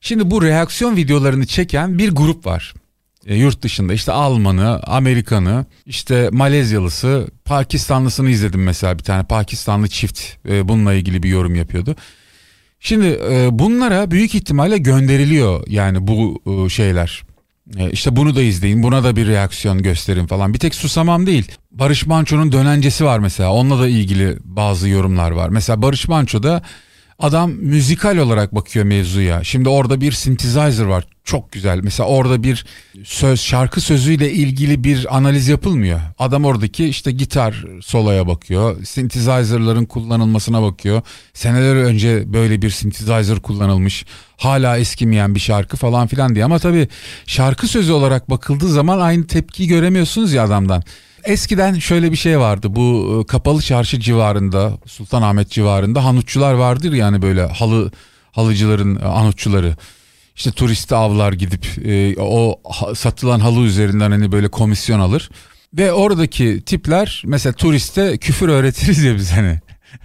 Şimdi 0.00 0.30
bu 0.30 0.42
reaksiyon 0.42 0.96
videolarını 0.96 1.46
çeken 1.46 1.98
bir 1.98 2.10
grup 2.10 2.46
var 2.46 2.74
e, 3.28 3.36
yurt 3.36 3.62
dışında 3.62 3.94
işte 3.94 4.12
Almanı, 4.12 4.80
Amerikanı, 4.82 5.66
işte 5.86 6.28
Malezyalısı, 6.32 7.28
Pakistanlısını 7.44 8.30
izledim 8.30 8.62
mesela 8.62 8.98
bir 8.98 9.02
tane 9.02 9.22
Pakistanlı 9.22 9.88
çift 9.88 10.20
e, 10.48 10.68
bununla 10.68 10.94
ilgili 10.94 11.22
bir 11.22 11.28
yorum 11.28 11.54
yapıyordu. 11.54 11.96
Şimdi 12.80 13.06
e, 13.30 13.48
bunlara 13.52 14.10
büyük 14.10 14.34
ihtimalle 14.34 14.78
gönderiliyor 14.78 15.64
yani 15.68 16.06
bu 16.06 16.42
e, 16.46 16.68
şeyler. 16.68 17.22
E, 17.76 17.90
işte 17.90 18.16
bunu 18.16 18.36
da 18.36 18.42
izleyin, 18.42 18.82
buna 18.82 19.04
da 19.04 19.16
bir 19.16 19.26
reaksiyon 19.26 19.82
gösterin 19.82 20.26
falan. 20.26 20.54
Bir 20.54 20.58
tek 20.58 20.74
Susamam 20.74 21.26
değil. 21.26 21.52
Barış 21.70 22.06
Manço'nun 22.06 22.52
dönencesi 22.52 23.04
var 23.04 23.18
mesela. 23.18 23.52
Onunla 23.52 23.82
da 23.82 23.88
ilgili 23.88 24.38
bazı 24.44 24.88
yorumlar 24.88 25.30
var. 25.30 25.48
Mesela 25.48 25.82
Barış 25.82 26.08
Manço'da 26.08 26.62
Adam 27.18 27.50
müzikal 27.50 28.16
olarak 28.16 28.54
bakıyor 28.54 28.84
mevzuya. 28.84 29.44
Şimdi 29.44 29.68
orada 29.68 30.00
bir 30.00 30.12
synthesizer 30.12 30.84
var. 30.84 31.04
Çok 31.28 31.52
güzel. 31.52 31.80
Mesela 31.82 32.08
orada 32.08 32.42
bir 32.42 32.66
söz, 33.04 33.40
şarkı 33.40 33.80
sözüyle 33.80 34.32
ilgili 34.32 34.84
bir 34.84 35.16
analiz 35.16 35.48
yapılmıyor. 35.48 36.00
Adam 36.18 36.44
oradaki 36.44 36.86
işte 36.86 37.12
gitar 37.12 37.64
soloya 37.82 38.26
bakıyor. 38.26 38.84
Synthesizer'ların 38.84 39.84
kullanılmasına 39.84 40.62
bakıyor. 40.62 41.02
Seneler 41.34 41.76
önce 41.76 42.32
böyle 42.32 42.62
bir 42.62 42.70
synthesizer 42.70 43.40
kullanılmış. 43.40 44.04
Hala 44.36 44.78
eskimeyen 44.78 45.34
bir 45.34 45.40
şarkı 45.40 45.76
falan 45.76 46.06
filan 46.06 46.34
diye. 46.34 46.44
Ama 46.44 46.58
tabii 46.58 46.88
şarkı 47.26 47.68
sözü 47.68 47.92
olarak 47.92 48.30
bakıldığı 48.30 48.68
zaman 48.68 49.00
aynı 49.00 49.26
tepkiyi 49.26 49.68
göremiyorsunuz 49.68 50.32
ya 50.32 50.44
adamdan. 50.44 50.82
Eskiden 51.24 51.74
şöyle 51.74 52.12
bir 52.12 52.16
şey 52.16 52.38
vardı 52.38 52.76
bu 52.76 53.18
e, 53.22 53.26
kapalı 53.26 53.62
çarşı 53.62 54.00
civarında 54.00 54.72
Sultanahmet 54.86 55.50
civarında 55.50 56.04
hanutçular 56.04 56.52
vardır 56.52 56.92
yani 56.92 57.22
böyle 57.22 57.42
halı 57.46 57.90
halıcıların 58.32 58.96
e, 58.96 59.04
anutçuları. 59.04 59.76
İşte 60.38 60.50
turisti 60.50 60.94
avlar 60.94 61.32
gidip 61.32 61.66
e, 61.84 62.20
o 62.20 62.60
satılan 62.94 63.40
halı 63.40 63.60
üzerinden 63.60 64.10
hani 64.10 64.32
böyle 64.32 64.48
komisyon 64.48 65.00
alır. 65.00 65.30
Ve 65.74 65.92
oradaki 65.92 66.62
tipler 66.66 67.22
mesela 67.26 67.52
turiste 67.52 68.18
küfür 68.18 68.48
öğretiriz 68.48 69.02
ya 69.02 69.16
biz 69.16 69.32
hani. 69.32 69.58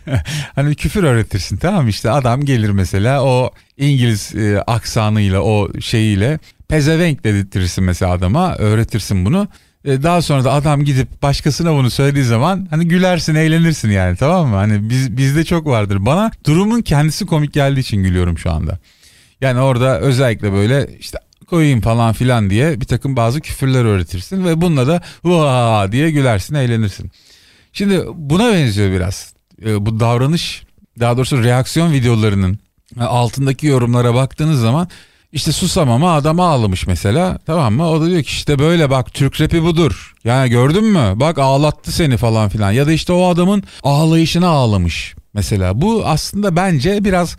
hani 0.56 0.76
küfür 0.76 1.04
öğretirsin 1.04 1.58
tamam 1.58 1.88
işte 1.88 2.12
adam 2.12 2.46
gelir 2.46 2.70
mesela 2.70 3.24
o 3.24 3.52
İngiliz 3.78 4.36
e, 4.36 4.64
aksanıyla 4.68 5.42
o 5.42 5.82
şeyiyle 5.82 6.40
pezevenk 6.68 7.24
dedirtirsin 7.24 7.84
mesela 7.84 8.12
adama 8.12 8.56
öğretirsin 8.56 9.26
bunu. 9.26 9.48
E, 9.86 10.04
daha 10.04 10.22
sonra 10.22 10.44
da 10.44 10.54
adam 10.54 10.84
gidip 10.84 11.22
başkasına 11.22 11.74
bunu 11.74 11.90
söylediği 11.90 12.26
zaman 12.26 12.68
hani 12.70 12.88
gülersin 12.88 13.36
eğlenirsin 13.36 13.90
yani 13.90 14.18
tamam 14.18 14.48
mı? 14.48 14.56
Hani 14.56 14.90
biz, 14.90 15.18
bizde 15.18 15.44
çok 15.44 15.68
vardır. 15.68 16.06
Bana 16.06 16.32
durumun 16.46 16.82
kendisi 16.82 17.26
komik 17.26 17.54
geldiği 17.54 17.80
için 17.80 18.04
gülüyorum 18.04 18.38
şu 18.38 18.52
anda. 18.52 18.80
Yani 19.44 19.60
orada 19.60 20.00
özellikle 20.00 20.54
böyle 20.54 20.88
işte 21.00 21.18
koyayım 21.48 21.82
falan 21.82 22.14
filan 22.14 22.50
diye 22.50 22.82
bir 22.82 22.86
takım 22.86 23.16
bazı 23.16 23.42
küfürler 23.42 23.86
öğretirsin 23.86 24.46
ve 24.46 24.62
bununla 24.62 24.88
da 24.88 25.02
vaa 25.24 25.92
diye 25.92 26.12
gülersin 26.12 26.56
eğlenirsin. 26.56 27.12
Şimdi 27.74 28.04
buna 28.14 28.54
benziyor 28.54 28.92
biraz. 28.92 29.34
E, 29.66 29.86
bu 29.86 30.00
davranış 30.00 30.64
daha 31.00 31.18
doğrusu 31.18 31.44
reaksiyon 31.44 31.92
videolarının 31.92 32.60
altındaki 33.00 33.68
yorumlara 33.68 34.14
baktığınız 34.14 34.60
zaman 34.60 34.88
işte 35.32 35.52
susamama 35.52 36.14
adama 36.14 36.48
ağlamış 36.48 36.88
mesela 36.88 37.40
tamam 37.46 37.74
mı? 37.74 37.90
O 37.90 38.02
da 38.02 38.08
diyor 38.08 38.24
ki 38.24 38.30
işte 38.30 38.60
böyle 38.60 38.90
bak 38.90 39.14
Türk 39.14 39.42
rapi 39.42 39.64
budur. 39.64 40.14
Yani 40.24 40.50
gördün 40.50 40.84
mü? 40.84 41.14
Bak 41.16 41.38
ağlattı 41.38 41.92
seni 41.92 42.18
falan 42.18 42.50
filan. 42.50 42.72
Ya 42.72 42.88
da 42.88 42.92
işte 42.92 43.14
o 43.14 43.28
adamın 43.28 43.64
ağlayışına 43.84 44.48
ağlamış 44.48 45.16
mesela. 45.34 45.82
Bu 45.82 46.06
aslında 46.06 46.56
bence 46.56 47.04
biraz 47.04 47.38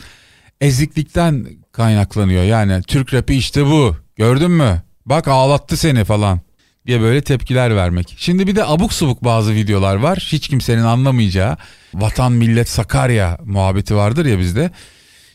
eziklikten 0.61 1.47
kaynaklanıyor. 1.75 2.45
Yani 2.45 2.83
Türk 2.83 3.15
rapi 3.15 3.35
işte 3.35 3.67
bu. 3.67 3.97
Gördün 4.17 4.51
mü? 4.51 4.83
Bak 5.07 5.29
ağlattı 5.29 5.77
seni 5.77 6.05
falan 6.05 6.41
diye 6.87 7.01
böyle 7.01 7.21
tepkiler 7.21 7.77
vermek. 7.77 8.15
Şimdi 8.19 8.47
bir 8.47 8.57
de 8.57 8.65
abuk 8.65 8.93
subuk 8.93 9.25
bazı 9.25 9.55
videolar 9.55 9.97
var. 9.97 10.29
Hiç 10.33 10.49
kimsenin 10.49 10.83
anlamayacağı. 10.83 11.57
Vatan 11.95 12.33
millet 12.33 12.69
Sakarya 12.69 13.39
muhabbeti 13.45 13.97
vardır 13.97 14.27
ya 14.27 14.39
bizde. 14.39 14.71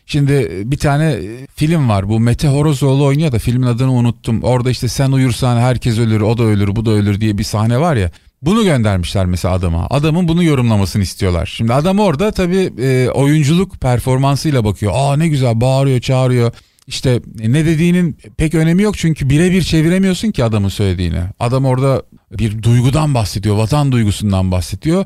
Şimdi 0.05 0.61
bir 0.65 0.77
tane 0.77 1.11
e, 1.11 1.47
film 1.55 1.89
var 1.89 2.09
bu 2.09 2.19
Mete 2.19 2.47
Horozoğlu 2.47 3.05
oynuyor 3.05 3.31
da 3.31 3.39
filmin 3.39 3.67
adını 3.67 3.91
unuttum. 3.91 4.43
Orada 4.43 4.69
işte 4.69 4.87
sen 4.87 5.11
uyursan 5.11 5.57
herkes 5.57 5.99
ölür 5.99 6.21
o 6.21 6.37
da 6.37 6.43
ölür 6.43 6.75
bu 6.75 6.85
da 6.85 6.91
ölür 6.91 7.21
diye 7.21 7.37
bir 7.37 7.43
sahne 7.43 7.79
var 7.79 7.95
ya. 7.95 8.11
Bunu 8.41 8.63
göndermişler 8.63 9.25
mesela 9.25 9.53
adama. 9.53 9.87
Adamın 9.89 10.27
bunu 10.27 10.43
yorumlamasını 10.43 11.03
istiyorlar. 11.03 11.45
Şimdi 11.45 11.73
adam 11.73 11.99
orada 11.99 12.31
tabii 12.31 12.73
e, 12.81 13.09
oyunculuk 13.09 13.79
performansıyla 13.81 14.65
bakıyor. 14.65 14.91
Aa 14.95 15.15
ne 15.15 15.27
güzel 15.27 15.61
bağırıyor 15.61 15.99
çağırıyor. 15.99 16.51
İşte 16.87 17.21
e, 17.41 17.51
ne 17.51 17.65
dediğinin 17.65 18.17
pek 18.37 18.55
önemi 18.55 18.83
yok 18.83 18.97
çünkü 18.97 19.29
birebir 19.29 19.61
çeviremiyorsun 19.61 20.31
ki 20.31 20.43
adamın 20.43 20.69
söylediğini. 20.69 21.21
Adam 21.39 21.65
orada 21.65 22.03
bir 22.31 22.63
duygudan 22.63 23.13
bahsediyor, 23.13 23.55
vatan 23.55 23.91
duygusundan 23.91 24.51
bahsediyor. 24.51 25.05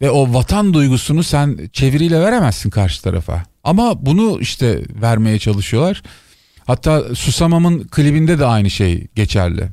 Ve 0.00 0.10
o 0.10 0.34
vatan 0.34 0.74
duygusunu 0.74 1.22
sen 1.22 1.58
çeviriyle 1.72 2.20
veremezsin 2.20 2.70
karşı 2.70 3.02
tarafa. 3.02 3.42
Ama 3.64 4.06
bunu 4.06 4.40
işte 4.40 4.82
vermeye 5.02 5.38
çalışıyorlar. 5.38 6.02
Hatta 6.66 7.14
Susamam'ın 7.14 7.88
klibinde 7.88 8.38
de 8.38 8.46
aynı 8.46 8.70
şey 8.70 9.06
geçerli. 9.14 9.68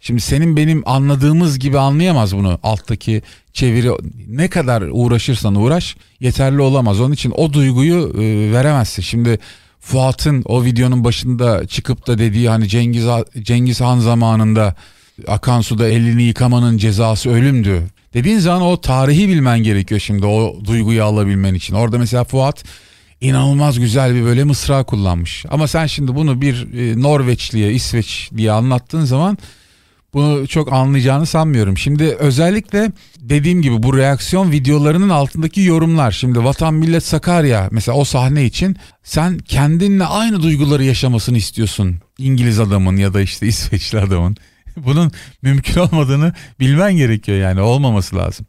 Şimdi 0.00 0.20
senin 0.20 0.56
benim 0.56 0.82
anladığımız 0.86 1.58
gibi 1.58 1.78
anlayamaz 1.78 2.36
bunu 2.36 2.58
alttaki 2.62 3.22
çeviri 3.52 3.90
ne 4.28 4.48
kadar 4.48 4.82
uğraşırsan 4.90 5.54
uğraş 5.54 5.96
yeterli 6.20 6.60
olamaz. 6.60 7.00
Onun 7.00 7.12
için 7.12 7.32
o 7.36 7.52
duyguyu 7.52 8.12
e, 8.14 8.52
veremezsin. 8.52 9.02
Şimdi 9.02 9.38
Fuat'ın 9.80 10.42
o 10.44 10.64
videonun 10.64 11.04
başında 11.04 11.66
çıkıp 11.66 12.06
da 12.06 12.18
dediği 12.18 12.48
hani 12.48 12.68
Cengiz 12.68 13.04
Cengiz 13.42 13.80
Han 13.80 13.98
zamanında 13.98 14.74
akan 15.26 15.60
suda 15.60 15.88
elini 15.88 16.22
yıkamanın 16.22 16.78
cezası 16.78 17.30
ölümdü. 17.30 17.82
Dediğin 18.14 18.38
zaman 18.38 18.62
o 18.62 18.80
tarihi 18.80 19.28
bilmen 19.28 19.58
gerekiyor 19.58 20.00
şimdi 20.00 20.26
o 20.26 20.56
duyguyu 20.64 21.04
alabilmen 21.04 21.54
için. 21.54 21.74
Orada 21.74 21.98
mesela 21.98 22.24
Fuat 22.24 22.64
inanılmaz 23.20 23.78
güzel 23.78 24.14
bir 24.14 24.24
böyle 24.24 24.44
mısra 24.44 24.84
kullanmış. 24.84 25.44
Ama 25.50 25.66
sen 25.66 25.86
şimdi 25.86 26.14
bunu 26.14 26.40
bir 26.40 26.72
e, 26.74 27.02
Norveçliye, 27.02 27.72
İsveçliye 27.72 28.52
anlattığın 28.52 29.04
zaman 29.04 29.38
bunu 30.14 30.46
çok 30.46 30.72
anlayacağını 30.72 31.26
sanmıyorum. 31.26 31.78
Şimdi 31.78 32.04
özellikle 32.04 32.92
dediğim 33.20 33.62
gibi 33.62 33.82
bu 33.82 33.96
reaksiyon 33.96 34.52
videolarının 34.52 35.08
altındaki 35.08 35.60
yorumlar. 35.60 36.10
Şimdi 36.10 36.44
Vatan 36.44 36.74
Millet 36.74 37.04
Sakarya 37.04 37.68
mesela 37.72 37.98
o 37.98 38.04
sahne 38.04 38.44
için 38.44 38.76
sen 39.02 39.38
kendinle 39.38 40.04
aynı 40.04 40.42
duyguları 40.42 40.84
yaşamasını 40.84 41.38
istiyorsun. 41.38 41.96
İngiliz 42.18 42.60
adamın 42.60 42.96
ya 42.96 43.14
da 43.14 43.20
işte 43.20 43.46
İsveçli 43.46 43.98
adamın. 44.00 44.36
Bunun 44.76 45.12
mümkün 45.42 45.80
olmadığını 45.80 46.32
bilmen 46.60 46.96
gerekiyor 46.96 47.38
yani 47.38 47.60
olmaması 47.60 48.16
lazım. 48.16 48.46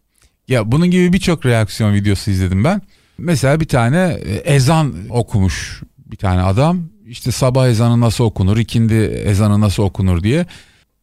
Ya 0.47 0.71
bunun 0.71 0.91
gibi 0.91 1.13
birçok 1.13 1.45
reaksiyon 1.45 1.93
videosu 1.93 2.31
izledim 2.31 2.63
ben. 2.63 2.81
Mesela 3.17 3.59
bir 3.59 3.67
tane 3.67 4.19
e, 4.25 4.33
ezan 4.33 4.93
okumuş 5.09 5.81
bir 6.11 6.17
tane 6.17 6.41
adam. 6.41 6.83
İşte 7.05 7.31
sabah 7.31 7.67
ezanı 7.67 7.99
nasıl 7.99 8.23
okunur, 8.23 8.57
ikindi 8.57 8.93
ezanı 9.25 9.61
nasıl 9.61 9.83
okunur 9.83 10.23
diye. 10.23 10.45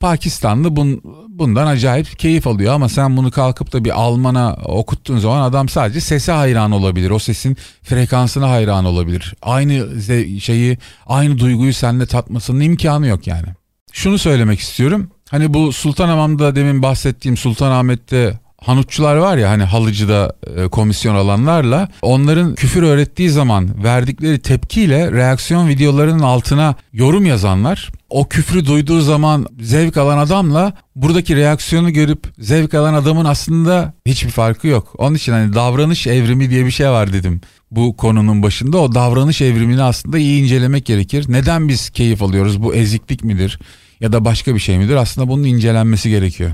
Pakistanlı 0.00 0.76
bun, 0.76 1.02
bundan 1.28 1.67
acayip 1.67 2.19
keyif 2.19 2.47
alıyor 2.47 2.75
ama 2.75 2.88
sen 2.88 3.17
bunu 3.17 3.31
kalkıp 3.31 3.73
da 3.73 3.85
bir 3.85 4.00
Alman'a 4.00 4.55
okuttuğun 4.64 5.19
zaman 5.19 5.43
adam 5.43 5.69
sadece 5.69 6.00
sese 6.00 6.33
hayran 6.33 6.73
olabilir. 6.73 7.11
O 7.11 7.19
sesin 7.19 7.57
frekansına 7.83 8.50
hayran 8.50 8.85
olabilir. 8.85 9.35
Aynı 9.43 10.02
şeyi, 10.40 10.78
aynı 11.07 11.38
duyguyu 11.38 11.75
seninle 11.75 12.07
tatmasının 12.07 12.61
imkanı 12.61 13.07
yok 13.07 13.26
yani. 13.26 13.47
Şunu 13.93 14.19
söylemek 14.19 14.61
istiyorum. 14.61 15.11
Hani 15.31 15.55
bu 15.55 15.73
Sultanahmet'te 15.73 16.55
demin 16.55 16.83
bahsettiğim 16.83 17.37
Sultanahmet'te 17.37 18.38
Hanutçular 18.62 19.16
var 19.16 19.36
ya 19.36 19.50
hani 19.50 19.62
halıcıda 19.62 20.36
e, 20.56 20.68
komisyon 20.68 21.14
alanlarla 21.14 21.88
onların 22.02 22.54
küfür 22.54 22.82
öğrettiği 22.82 23.30
zaman 23.30 23.84
verdikleri 23.84 24.38
tepkiyle 24.38 25.12
reaksiyon 25.12 25.68
videolarının 25.68 26.22
altına 26.22 26.74
yorum 26.92 27.26
yazanlar 27.26 27.90
o 28.10 28.28
küfrü 28.28 28.66
duyduğu 28.66 29.00
zaman 29.00 29.46
zevk 29.60 29.96
alan 29.96 30.18
adamla 30.18 30.72
buradaki 30.96 31.36
reaksiyonu 31.36 31.92
görüp 31.92 32.26
zevk 32.38 32.74
alan 32.74 32.94
adamın 32.94 33.24
aslında 33.24 33.94
hiçbir 34.06 34.30
farkı 34.30 34.66
yok. 34.66 34.94
Onun 34.98 35.14
için 35.14 35.32
hani 35.32 35.54
davranış 35.54 36.06
evrimi 36.06 36.50
diye 36.50 36.66
bir 36.66 36.70
şey 36.70 36.90
var 36.90 37.12
dedim 37.12 37.40
bu 37.70 37.96
konunun 37.96 38.42
başında. 38.42 38.78
O 38.78 38.94
davranış 38.94 39.40
evrimini 39.42 39.82
aslında 39.82 40.18
iyi 40.18 40.42
incelemek 40.42 40.86
gerekir. 40.86 41.24
Neden 41.28 41.68
biz 41.68 41.90
keyif 41.90 42.22
alıyoruz? 42.22 42.62
Bu 42.62 42.74
eziklik 42.74 43.24
midir? 43.24 43.58
Ya 44.00 44.12
da 44.12 44.24
başka 44.24 44.54
bir 44.54 44.60
şey 44.60 44.78
midir? 44.78 44.94
Aslında 44.94 45.28
bunun 45.28 45.44
incelenmesi 45.44 46.10
gerekiyor. 46.10 46.50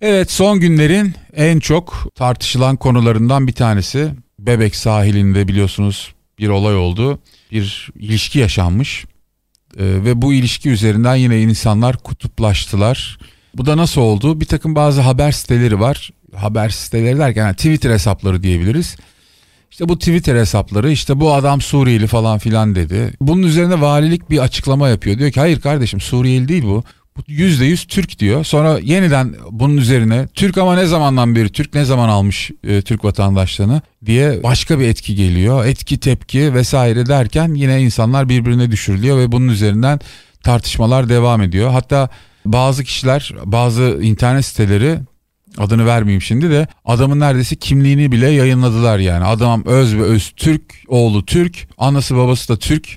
Evet 0.00 0.30
son 0.30 0.60
günlerin 0.60 1.14
en 1.36 1.60
çok 1.60 2.06
tartışılan 2.14 2.76
konularından 2.76 3.46
bir 3.46 3.52
tanesi. 3.52 4.10
Bebek 4.38 4.76
sahilinde 4.76 5.48
biliyorsunuz 5.48 6.14
bir 6.38 6.48
olay 6.48 6.76
oldu. 6.76 7.18
Bir 7.52 7.90
ilişki 7.98 8.38
yaşanmış. 8.38 9.04
Ee, 9.78 9.84
ve 9.84 10.22
bu 10.22 10.34
ilişki 10.34 10.70
üzerinden 10.70 11.14
yine 11.14 11.40
insanlar 11.42 11.96
kutuplaştılar. 11.96 13.18
Bu 13.54 13.66
da 13.66 13.76
nasıl 13.76 14.00
oldu? 14.00 14.40
Bir 14.40 14.46
takım 14.46 14.74
bazı 14.74 15.00
haber 15.00 15.32
siteleri 15.32 15.80
var. 15.80 16.10
Haber 16.36 16.68
siteleri 16.68 17.18
derken 17.18 17.44
yani 17.44 17.56
Twitter 17.56 17.90
hesapları 17.90 18.42
diyebiliriz. 18.42 18.96
İşte 19.70 19.88
bu 19.88 19.98
Twitter 19.98 20.36
hesapları 20.36 20.90
işte 20.90 21.20
bu 21.20 21.34
adam 21.34 21.60
Suriyeli 21.60 22.06
falan 22.06 22.38
filan 22.38 22.74
dedi. 22.74 23.12
Bunun 23.20 23.42
üzerine 23.42 23.80
valilik 23.80 24.30
bir 24.30 24.38
açıklama 24.38 24.88
yapıyor. 24.88 25.18
Diyor 25.18 25.30
ki 25.30 25.40
hayır 25.40 25.60
kardeşim 25.60 26.00
Suriyeli 26.00 26.48
değil 26.48 26.62
bu. 26.62 26.84
Yüzde 27.26 27.64
yüz 27.64 27.84
Türk 27.84 28.18
diyor. 28.18 28.44
Sonra 28.44 28.78
yeniden 28.78 29.34
bunun 29.50 29.76
üzerine 29.76 30.28
Türk 30.34 30.58
ama 30.58 30.74
ne 30.74 30.86
zamandan 30.86 31.36
beri 31.36 31.48
Türk 31.48 31.74
ne 31.74 31.84
zaman 31.84 32.08
almış 32.08 32.50
e, 32.64 32.82
Türk 32.82 33.04
vatandaşlığını 33.04 33.82
diye 34.06 34.42
başka 34.42 34.78
bir 34.78 34.88
etki 34.88 35.14
geliyor. 35.14 35.66
Etki 35.66 35.98
tepki 35.98 36.54
vesaire 36.54 37.06
derken 37.06 37.54
yine 37.54 37.82
insanlar 37.82 38.28
birbirine 38.28 38.70
düşürülüyor 38.70 39.18
ve 39.18 39.32
bunun 39.32 39.48
üzerinden 39.48 40.00
tartışmalar 40.44 41.08
devam 41.08 41.42
ediyor. 41.42 41.70
Hatta 41.70 42.08
bazı 42.44 42.84
kişiler 42.84 43.34
bazı 43.44 43.98
internet 44.02 44.44
siteleri 44.44 44.98
adını 45.58 45.86
vermeyeyim 45.86 46.22
şimdi 46.22 46.50
de 46.50 46.66
adamın 46.84 47.20
neredeyse 47.20 47.56
kimliğini 47.56 48.12
bile 48.12 48.30
yayınladılar 48.30 48.98
yani. 48.98 49.24
Adam 49.24 49.64
öz 49.66 49.96
ve 49.96 50.02
öz 50.02 50.32
Türk, 50.36 50.62
oğlu 50.88 51.26
Türk, 51.26 51.68
anası 51.78 52.16
babası 52.16 52.48
da 52.48 52.58
Türk. 52.58 52.88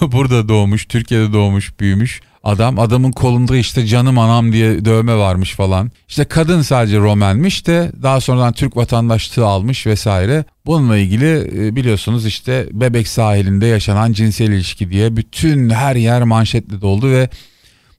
Burada 0.12 0.48
doğmuş, 0.48 0.86
Türkiye'de 0.86 1.32
doğmuş, 1.32 1.80
büyümüş 1.80 2.20
adam. 2.48 2.78
Adamın 2.78 3.12
kolunda 3.12 3.56
işte 3.56 3.86
canım 3.86 4.18
anam 4.18 4.52
diye 4.52 4.84
dövme 4.84 5.16
varmış 5.16 5.54
falan. 5.54 5.90
İşte 6.08 6.24
kadın 6.24 6.62
sadece 6.62 6.98
Romenmiş 6.98 7.66
de 7.66 7.92
daha 8.02 8.20
sonradan 8.20 8.52
Türk 8.52 8.76
vatandaşlığı 8.76 9.46
almış 9.46 9.86
vesaire. 9.86 10.44
Bununla 10.66 10.96
ilgili 10.96 11.50
e, 11.66 11.76
biliyorsunuz 11.76 12.26
işte 12.26 12.66
Bebek 12.72 13.08
sahilinde 13.08 13.66
yaşanan 13.66 14.12
cinsel 14.12 14.48
ilişki 14.48 14.90
diye 14.90 15.16
bütün 15.16 15.70
her 15.70 15.96
yer 15.96 16.22
manşetle 16.22 16.80
doldu 16.80 17.10
ve 17.10 17.28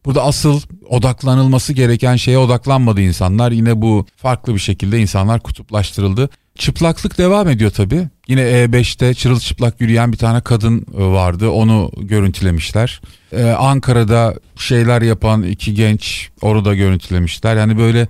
Burada 0.05 0.23
asıl 0.23 0.61
odaklanılması 0.89 1.73
gereken 1.73 2.15
şeye 2.15 2.37
odaklanmadı 2.37 3.01
insanlar. 3.01 3.51
Yine 3.51 3.81
bu 3.81 4.05
farklı 4.15 4.53
bir 4.53 4.59
şekilde 4.59 4.99
insanlar 4.99 5.39
kutuplaştırıldı. 5.39 6.29
Çıplaklık 6.59 7.17
devam 7.17 7.47
ediyor 7.49 7.71
tabii. 7.71 8.07
Yine 8.27 8.41
E5'te 8.41 9.13
çırılçıplak 9.13 9.81
yürüyen 9.81 10.11
bir 10.11 10.17
tane 10.17 10.41
kadın 10.41 10.85
e, 10.97 11.03
vardı. 11.03 11.49
Onu 11.49 11.91
görüntülemişler. 11.97 13.01
Ee, 13.31 13.43
Ankara'da 13.43 14.35
şeyler 14.55 15.01
yapan 15.01 15.43
iki 15.43 15.73
genç 15.73 16.29
onu 16.41 16.65
da 16.65 16.75
görüntülemişler. 16.75 17.57
Yani 17.57 17.77
böyle 17.77 18.07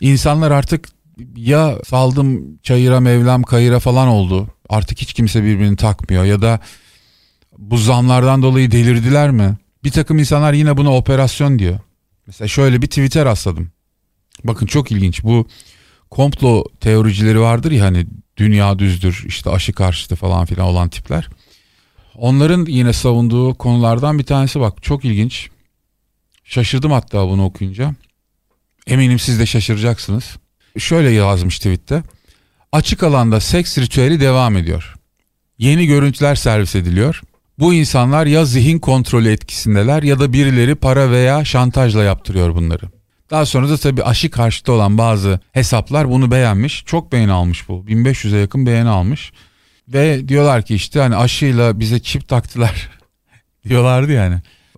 insanlar 0.00 0.50
artık 0.50 0.88
ya 1.36 1.78
saldım 1.86 2.58
çayıra 2.62 3.00
mevlam 3.00 3.42
kayıra 3.42 3.78
falan 3.78 4.08
oldu. 4.08 4.48
Artık 4.68 4.98
hiç 5.00 5.12
kimse 5.12 5.44
birbirini 5.44 5.76
takmıyor 5.76 6.24
ya 6.24 6.42
da 6.42 6.60
bu 7.58 7.76
zamlardan 7.78 8.42
dolayı 8.42 8.70
delirdiler 8.70 9.30
mi? 9.30 9.56
Bir 9.84 9.90
takım 9.90 10.18
insanlar 10.18 10.52
yine 10.52 10.76
buna 10.76 10.96
operasyon 10.96 11.58
diyor. 11.58 11.78
Mesela 12.26 12.48
şöyle 12.48 12.82
bir 12.82 12.86
Twitter 12.86 13.24
rastladım. 13.24 13.70
Bakın 14.44 14.66
çok 14.66 14.92
ilginç 14.92 15.24
bu 15.24 15.46
komplo 16.12 16.64
teoricileri 16.80 17.40
vardır 17.40 17.70
ya 17.72 17.84
hani 17.84 18.06
dünya 18.36 18.78
düzdür 18.78 19.24
işte 19.26 19.50
aşı 19.50 19.72
karşıtı 19.72 20.16
falan 20.16 20.46
filan 20.46 20.66
olan 20.66 20.88
tipler. 20.88 21.28
Onların 22.14 22.66
yine 22.68 22.92
savunduğu 22.92 23.54
konulardan 23.54 24.18
bir 24.18 24.24
tanesi 24.24 24.60
bak 24.60 24.82
çok 24.82 25.04
ilginç. 25.04 25.48
Şaşırdım 26.44 26.92
hatta 26.92 27.28
bunu 27.28 27.44
okuyunca. 27.44 27.94
Eminim 28.86 29.18
siz 29.18 29.38
de 29.38 29.46
şaşıracaksınız. 29.46 30.36
Şöyle 30.78 31.10
yazmış 31.10 31.58
tweette. 31.58 32.02
Açık 32.72 33.02
alanda 33.02 33.40
seks 33.40 33.78
ritüeli 33.78 34.20
devam 34.20 34.56
ediyor. 34.56 34.94
Yeni 35.58 35.86
görüntüler 35.86 36.34
servis 36.34 36.74
ediliyor. 36.74 37.20
Bu 37.58 37.74
insanlar 37.74 38.26
ya 38.26 38.44
zihin 38.44 38.78
kontrolü 38.78 39.30
etkisindeler 39.30 40.02
ya 40.02 40.20
da 40.20 40.32
birileri 40.32 40.74
para 40.74 41.10
veya 41.10 41.44
şantajla 41.44 42.02
yaptırıyor 42.02 42.54
bunları. 42.54 43.01
Daha 43.32 43.46
sonra 43.46 43.68
da 43.68 43.76
tabii 43.76 44.02
aşı 44.04 44.30
karşıtı 44.30 44.72
olan 44.72 44.98
bazı 44.98 45.40
hesaplar 45.52 46.10
bunu 46.10 46.30
beğenmiş. 46.30 46.84
Çok 46.86 47.12
beğeni 47.12 47.32
almış 47.32 47.68
bu. 47.68 47.84
1500'e 47.88 48.38
yakın 48.38 48.66
beğeni 48.66 48.88
almış. 48.88 49.32
Ve 49.88 50.28
diyorlar 50.28 50.62
ki 50.62 50.74
işte 50.74 51.00
hani 51.00 51.16
aşıyla 51.16 51.80
bize 51.80 52.00
çip 52.00 52.28
taktılar 52.28 52.90
diyorlardı 53.68 54.12
yani. 54.12 54.36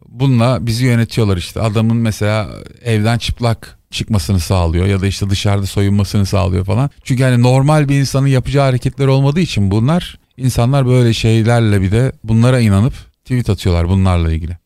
Bununla 0.08 0.66
bizi 0.66 0.84
yönetiyorlar 0.84 1.36
işte. 1.36 1.60
Adamın 1.60 1.96
mesela 1.96 2.48
evden 2.84 3.18
çıplak 3.18 3.78
çıkmasını 3.90 4.40
sağlıyor 4.40 4.86
ya 4.86 5.00
da 5.00 5.06
işte 5.06 5.30
dışarıda 5.30 5.66
soyunmasını 5.66 6.26
sağlıyor 6.26 6.64
falan. 6.64 6.90
Çünkü 7.04 7.22
hani 7.22 7.42
normal 7.42 7.88
bir 7.88 8.00
insanın 8.00 8.26
yapacağı 8.26 8.64
hareketler 8.64 9.06
olmadığı 9.06 9.40
için 9.40 9.70
bunlar 9.70 10.18
insanlar 10.36 10.86
böyle 10.86 11.12
şeylerle 11.12 11.80
bir 11.80 11.92
de 11.92 12.12
bunlara 12.24 12.60
inanıp 12.60 12.94
tweet 13.24 13.50
atıyorlar 13.50 13.88
bunlarla 13.88 14.32
ilgili. 14.32 14.63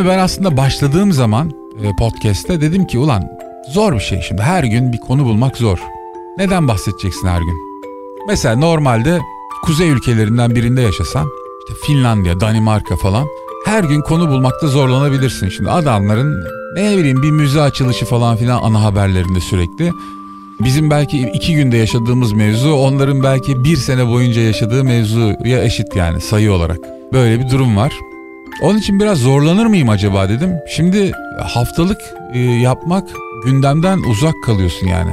Şimdi 0.00 0.12
ben 0.12 0.18
aslında 0.18 0.56
başladığım 0.56 1.12
zaman 1.12 1.50
e, 1.82 1.96
podcast'te 1.98 2.60
dedim 2.60 2.86
ki 2.86 2.98
ulan 2.98 3.24
zor 3.72 3.92
bir 3.92 4.00
şey 4.00 4.20
şimdi 4.20 4.42
her 4.42 4.64
gün 4.64 4.92
bir 4.92 4.98
konu 4.98 5.24
bulmak 5.24 5.56
zor. 5.56 5.78
Neden 6.38 6.68
bahsedeceksin 6.68 7.28
her 7.28 7.40
gün? 7.40 7.54
Mesela 8.28 8.56
normalde 8.56 9.20
kuzey 9.64 9.88
ülkelerinden 9.88 10.54
birinde 10.54 10.80
yaşasan 10.80 11.28
işte 11.60 11.86
Finlandiya, 11.86 12.40
Danimarka 12.40 12.96
falan 12.96 13.26
her 13.66 13.84
gün 13.84 14.00
konu 14.00 14.28
bulmakta 14.28 14.66
zorlanabilirsin. 14.66 15.48
Şimdi 15.48 15.70
adamların 15.70 16.44
ne 16.74 16.96
bileyim 16.98 17.22
bir 17.22 17.30
müze 17.30 17.60
açılışı 17.60 18.06
falan 18.06 18.36
filan 18.36 18.62
ana 18.62 18.82
haberlerinde 18.82 19.40
sürekli. 19.40 19.92
Bizim 20.60 20.90
belki 20.90 21.30
iki 21.34 21.54
günde 21.54 21.76
yaşadığımız 21.76 22.32
mevzu 22.32 22.72
onların 22.72 23.22
belki 23.22 23.64
bir 23.64 23.76
sene 23.76 24.08
boyunca 24.08 24.40
yaşadığı 24.40 24.84
mevzuya 24.84 25.64
eşit 25.64 25.96
yani 25.96 26.20
sayı 26.20 26.52
olarak. 26.52 26.78
Böyle 27.12 27.40
bir 27.40 27.50
durum 27.50 27.76
var. 27.76 27.92
Onun 28.62 28.78
için 28.78 29.00
biraz 29.00 29.18
zorlanır 29.18 29.66
mıyım 29.66 29.88
acaba 29.88 30.28
dedim. 30.28 30.50
Şimdi 30.68 31.12
haftalık 31.38 32.00
e, 32.32 32.38
yapmak 32.38 33.08
gündemden 33.44 33.98
uzak 33.98 34.34
kalıyorsun 34.46 34.86
yani. 34.86 35.10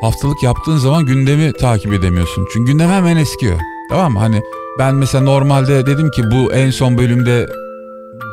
Haftalık 0.00 0.42
yaptığın 0.42 0.76
zaman 0.76 1.06
gündemi 1.06 1.52
takip 1.52 1.92
edemiyorsun. 1.92 2.46
Çünkü 2.52 2.72
gündem 2.72 2.90
hemen 2.90 3.16
eskiyor. 3.16 3.60
Tamam 3.90 4.12
mı? 4.12 4.18
Hani 4.18 4.42
ben 4.78 4.94
mesela 4.94 5.24
normalde 5.24 5.86
dedim 5.86 6.10
ki 6.10 6.22
bu 6.30 6.52
en 6.52 6.70
son 6.70 6.98
bölümde 6.98 7.48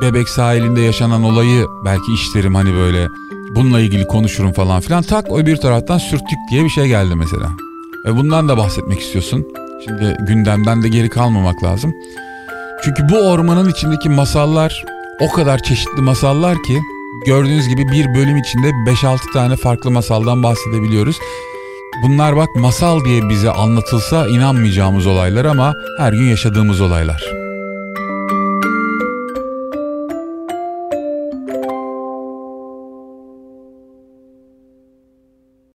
bebek 0.02 0.30
sahilinde 0.30 0.82
yaşanan 0.82 1.24
olayı 1.24 1.66
belki 1.86 2.14
işlerim 2.14 2.56
hani 2.56 2.74
böyle 2.74 3.08
bununla 3.56 3.80
ilgili 3.80 4.08
konuşurum 4.08 4.54
falan 4.54 4.82
filan. 4.82 5.04
Tak 5.04 5.32
o 5.32 5.46
bir 5.46 5.58
taraftan 5.58 5.98
sürtük 5.98 6.38
diye 6.52 6.64
bir 6.64 6.70
şey 6.70 6.88
geldi 6.88 7.16
mesela. 7.16 7.50
Ve 8.06 8.16
bundan 8.16 8.50
da 8.50 8.58
bahsetmek 8.58 9.00
istiyorsun. 9.00 9.48
Şimdi 9.86 10.18
gündemden 10.28 10.84
de 10.84 10.90
geri 10.90 11.10
kalmamak 11.10 11.64
lazım. 11.64 11.94
Çünkü 12.86 13.10
bu 13.10 13.18
ormanın 13.18 13.70
içindeki 13.70 14.10
masallar 14.10 14.84
o 15.20 15.32
kadar 15.32 15.60
çeşitli 15.60 16.02
masallar 16.02 16.64
ki 16.64 16.80
gördüğünüz 17.26 17.68
gibi 17.68 17.88
bir 17.92 18.16
bölüm 18.16 18.38
içinde 18.38 18.68
5-6 18.68 19.34
tane 19.34 19.56
farklı 19.56 19.92
masaldan 19.92 20.44
bahsedebiliyoruz. 20.44 21.16
Bunlar 22.04 22.36
bak 22.36 22.56
masal 22.56 23.06
diye 23.06 23.30
bize 23.30 23.52
anlatılsa 23.52 24.28
inanmayacağımız 24.28 25.08
olaylar 25.08 25.46
ama 25.46 25.76
her 25.98 26.14
gün 26.14 26.30
yaşadığımız 26.30 26.82
olaylar. 26.82 27.45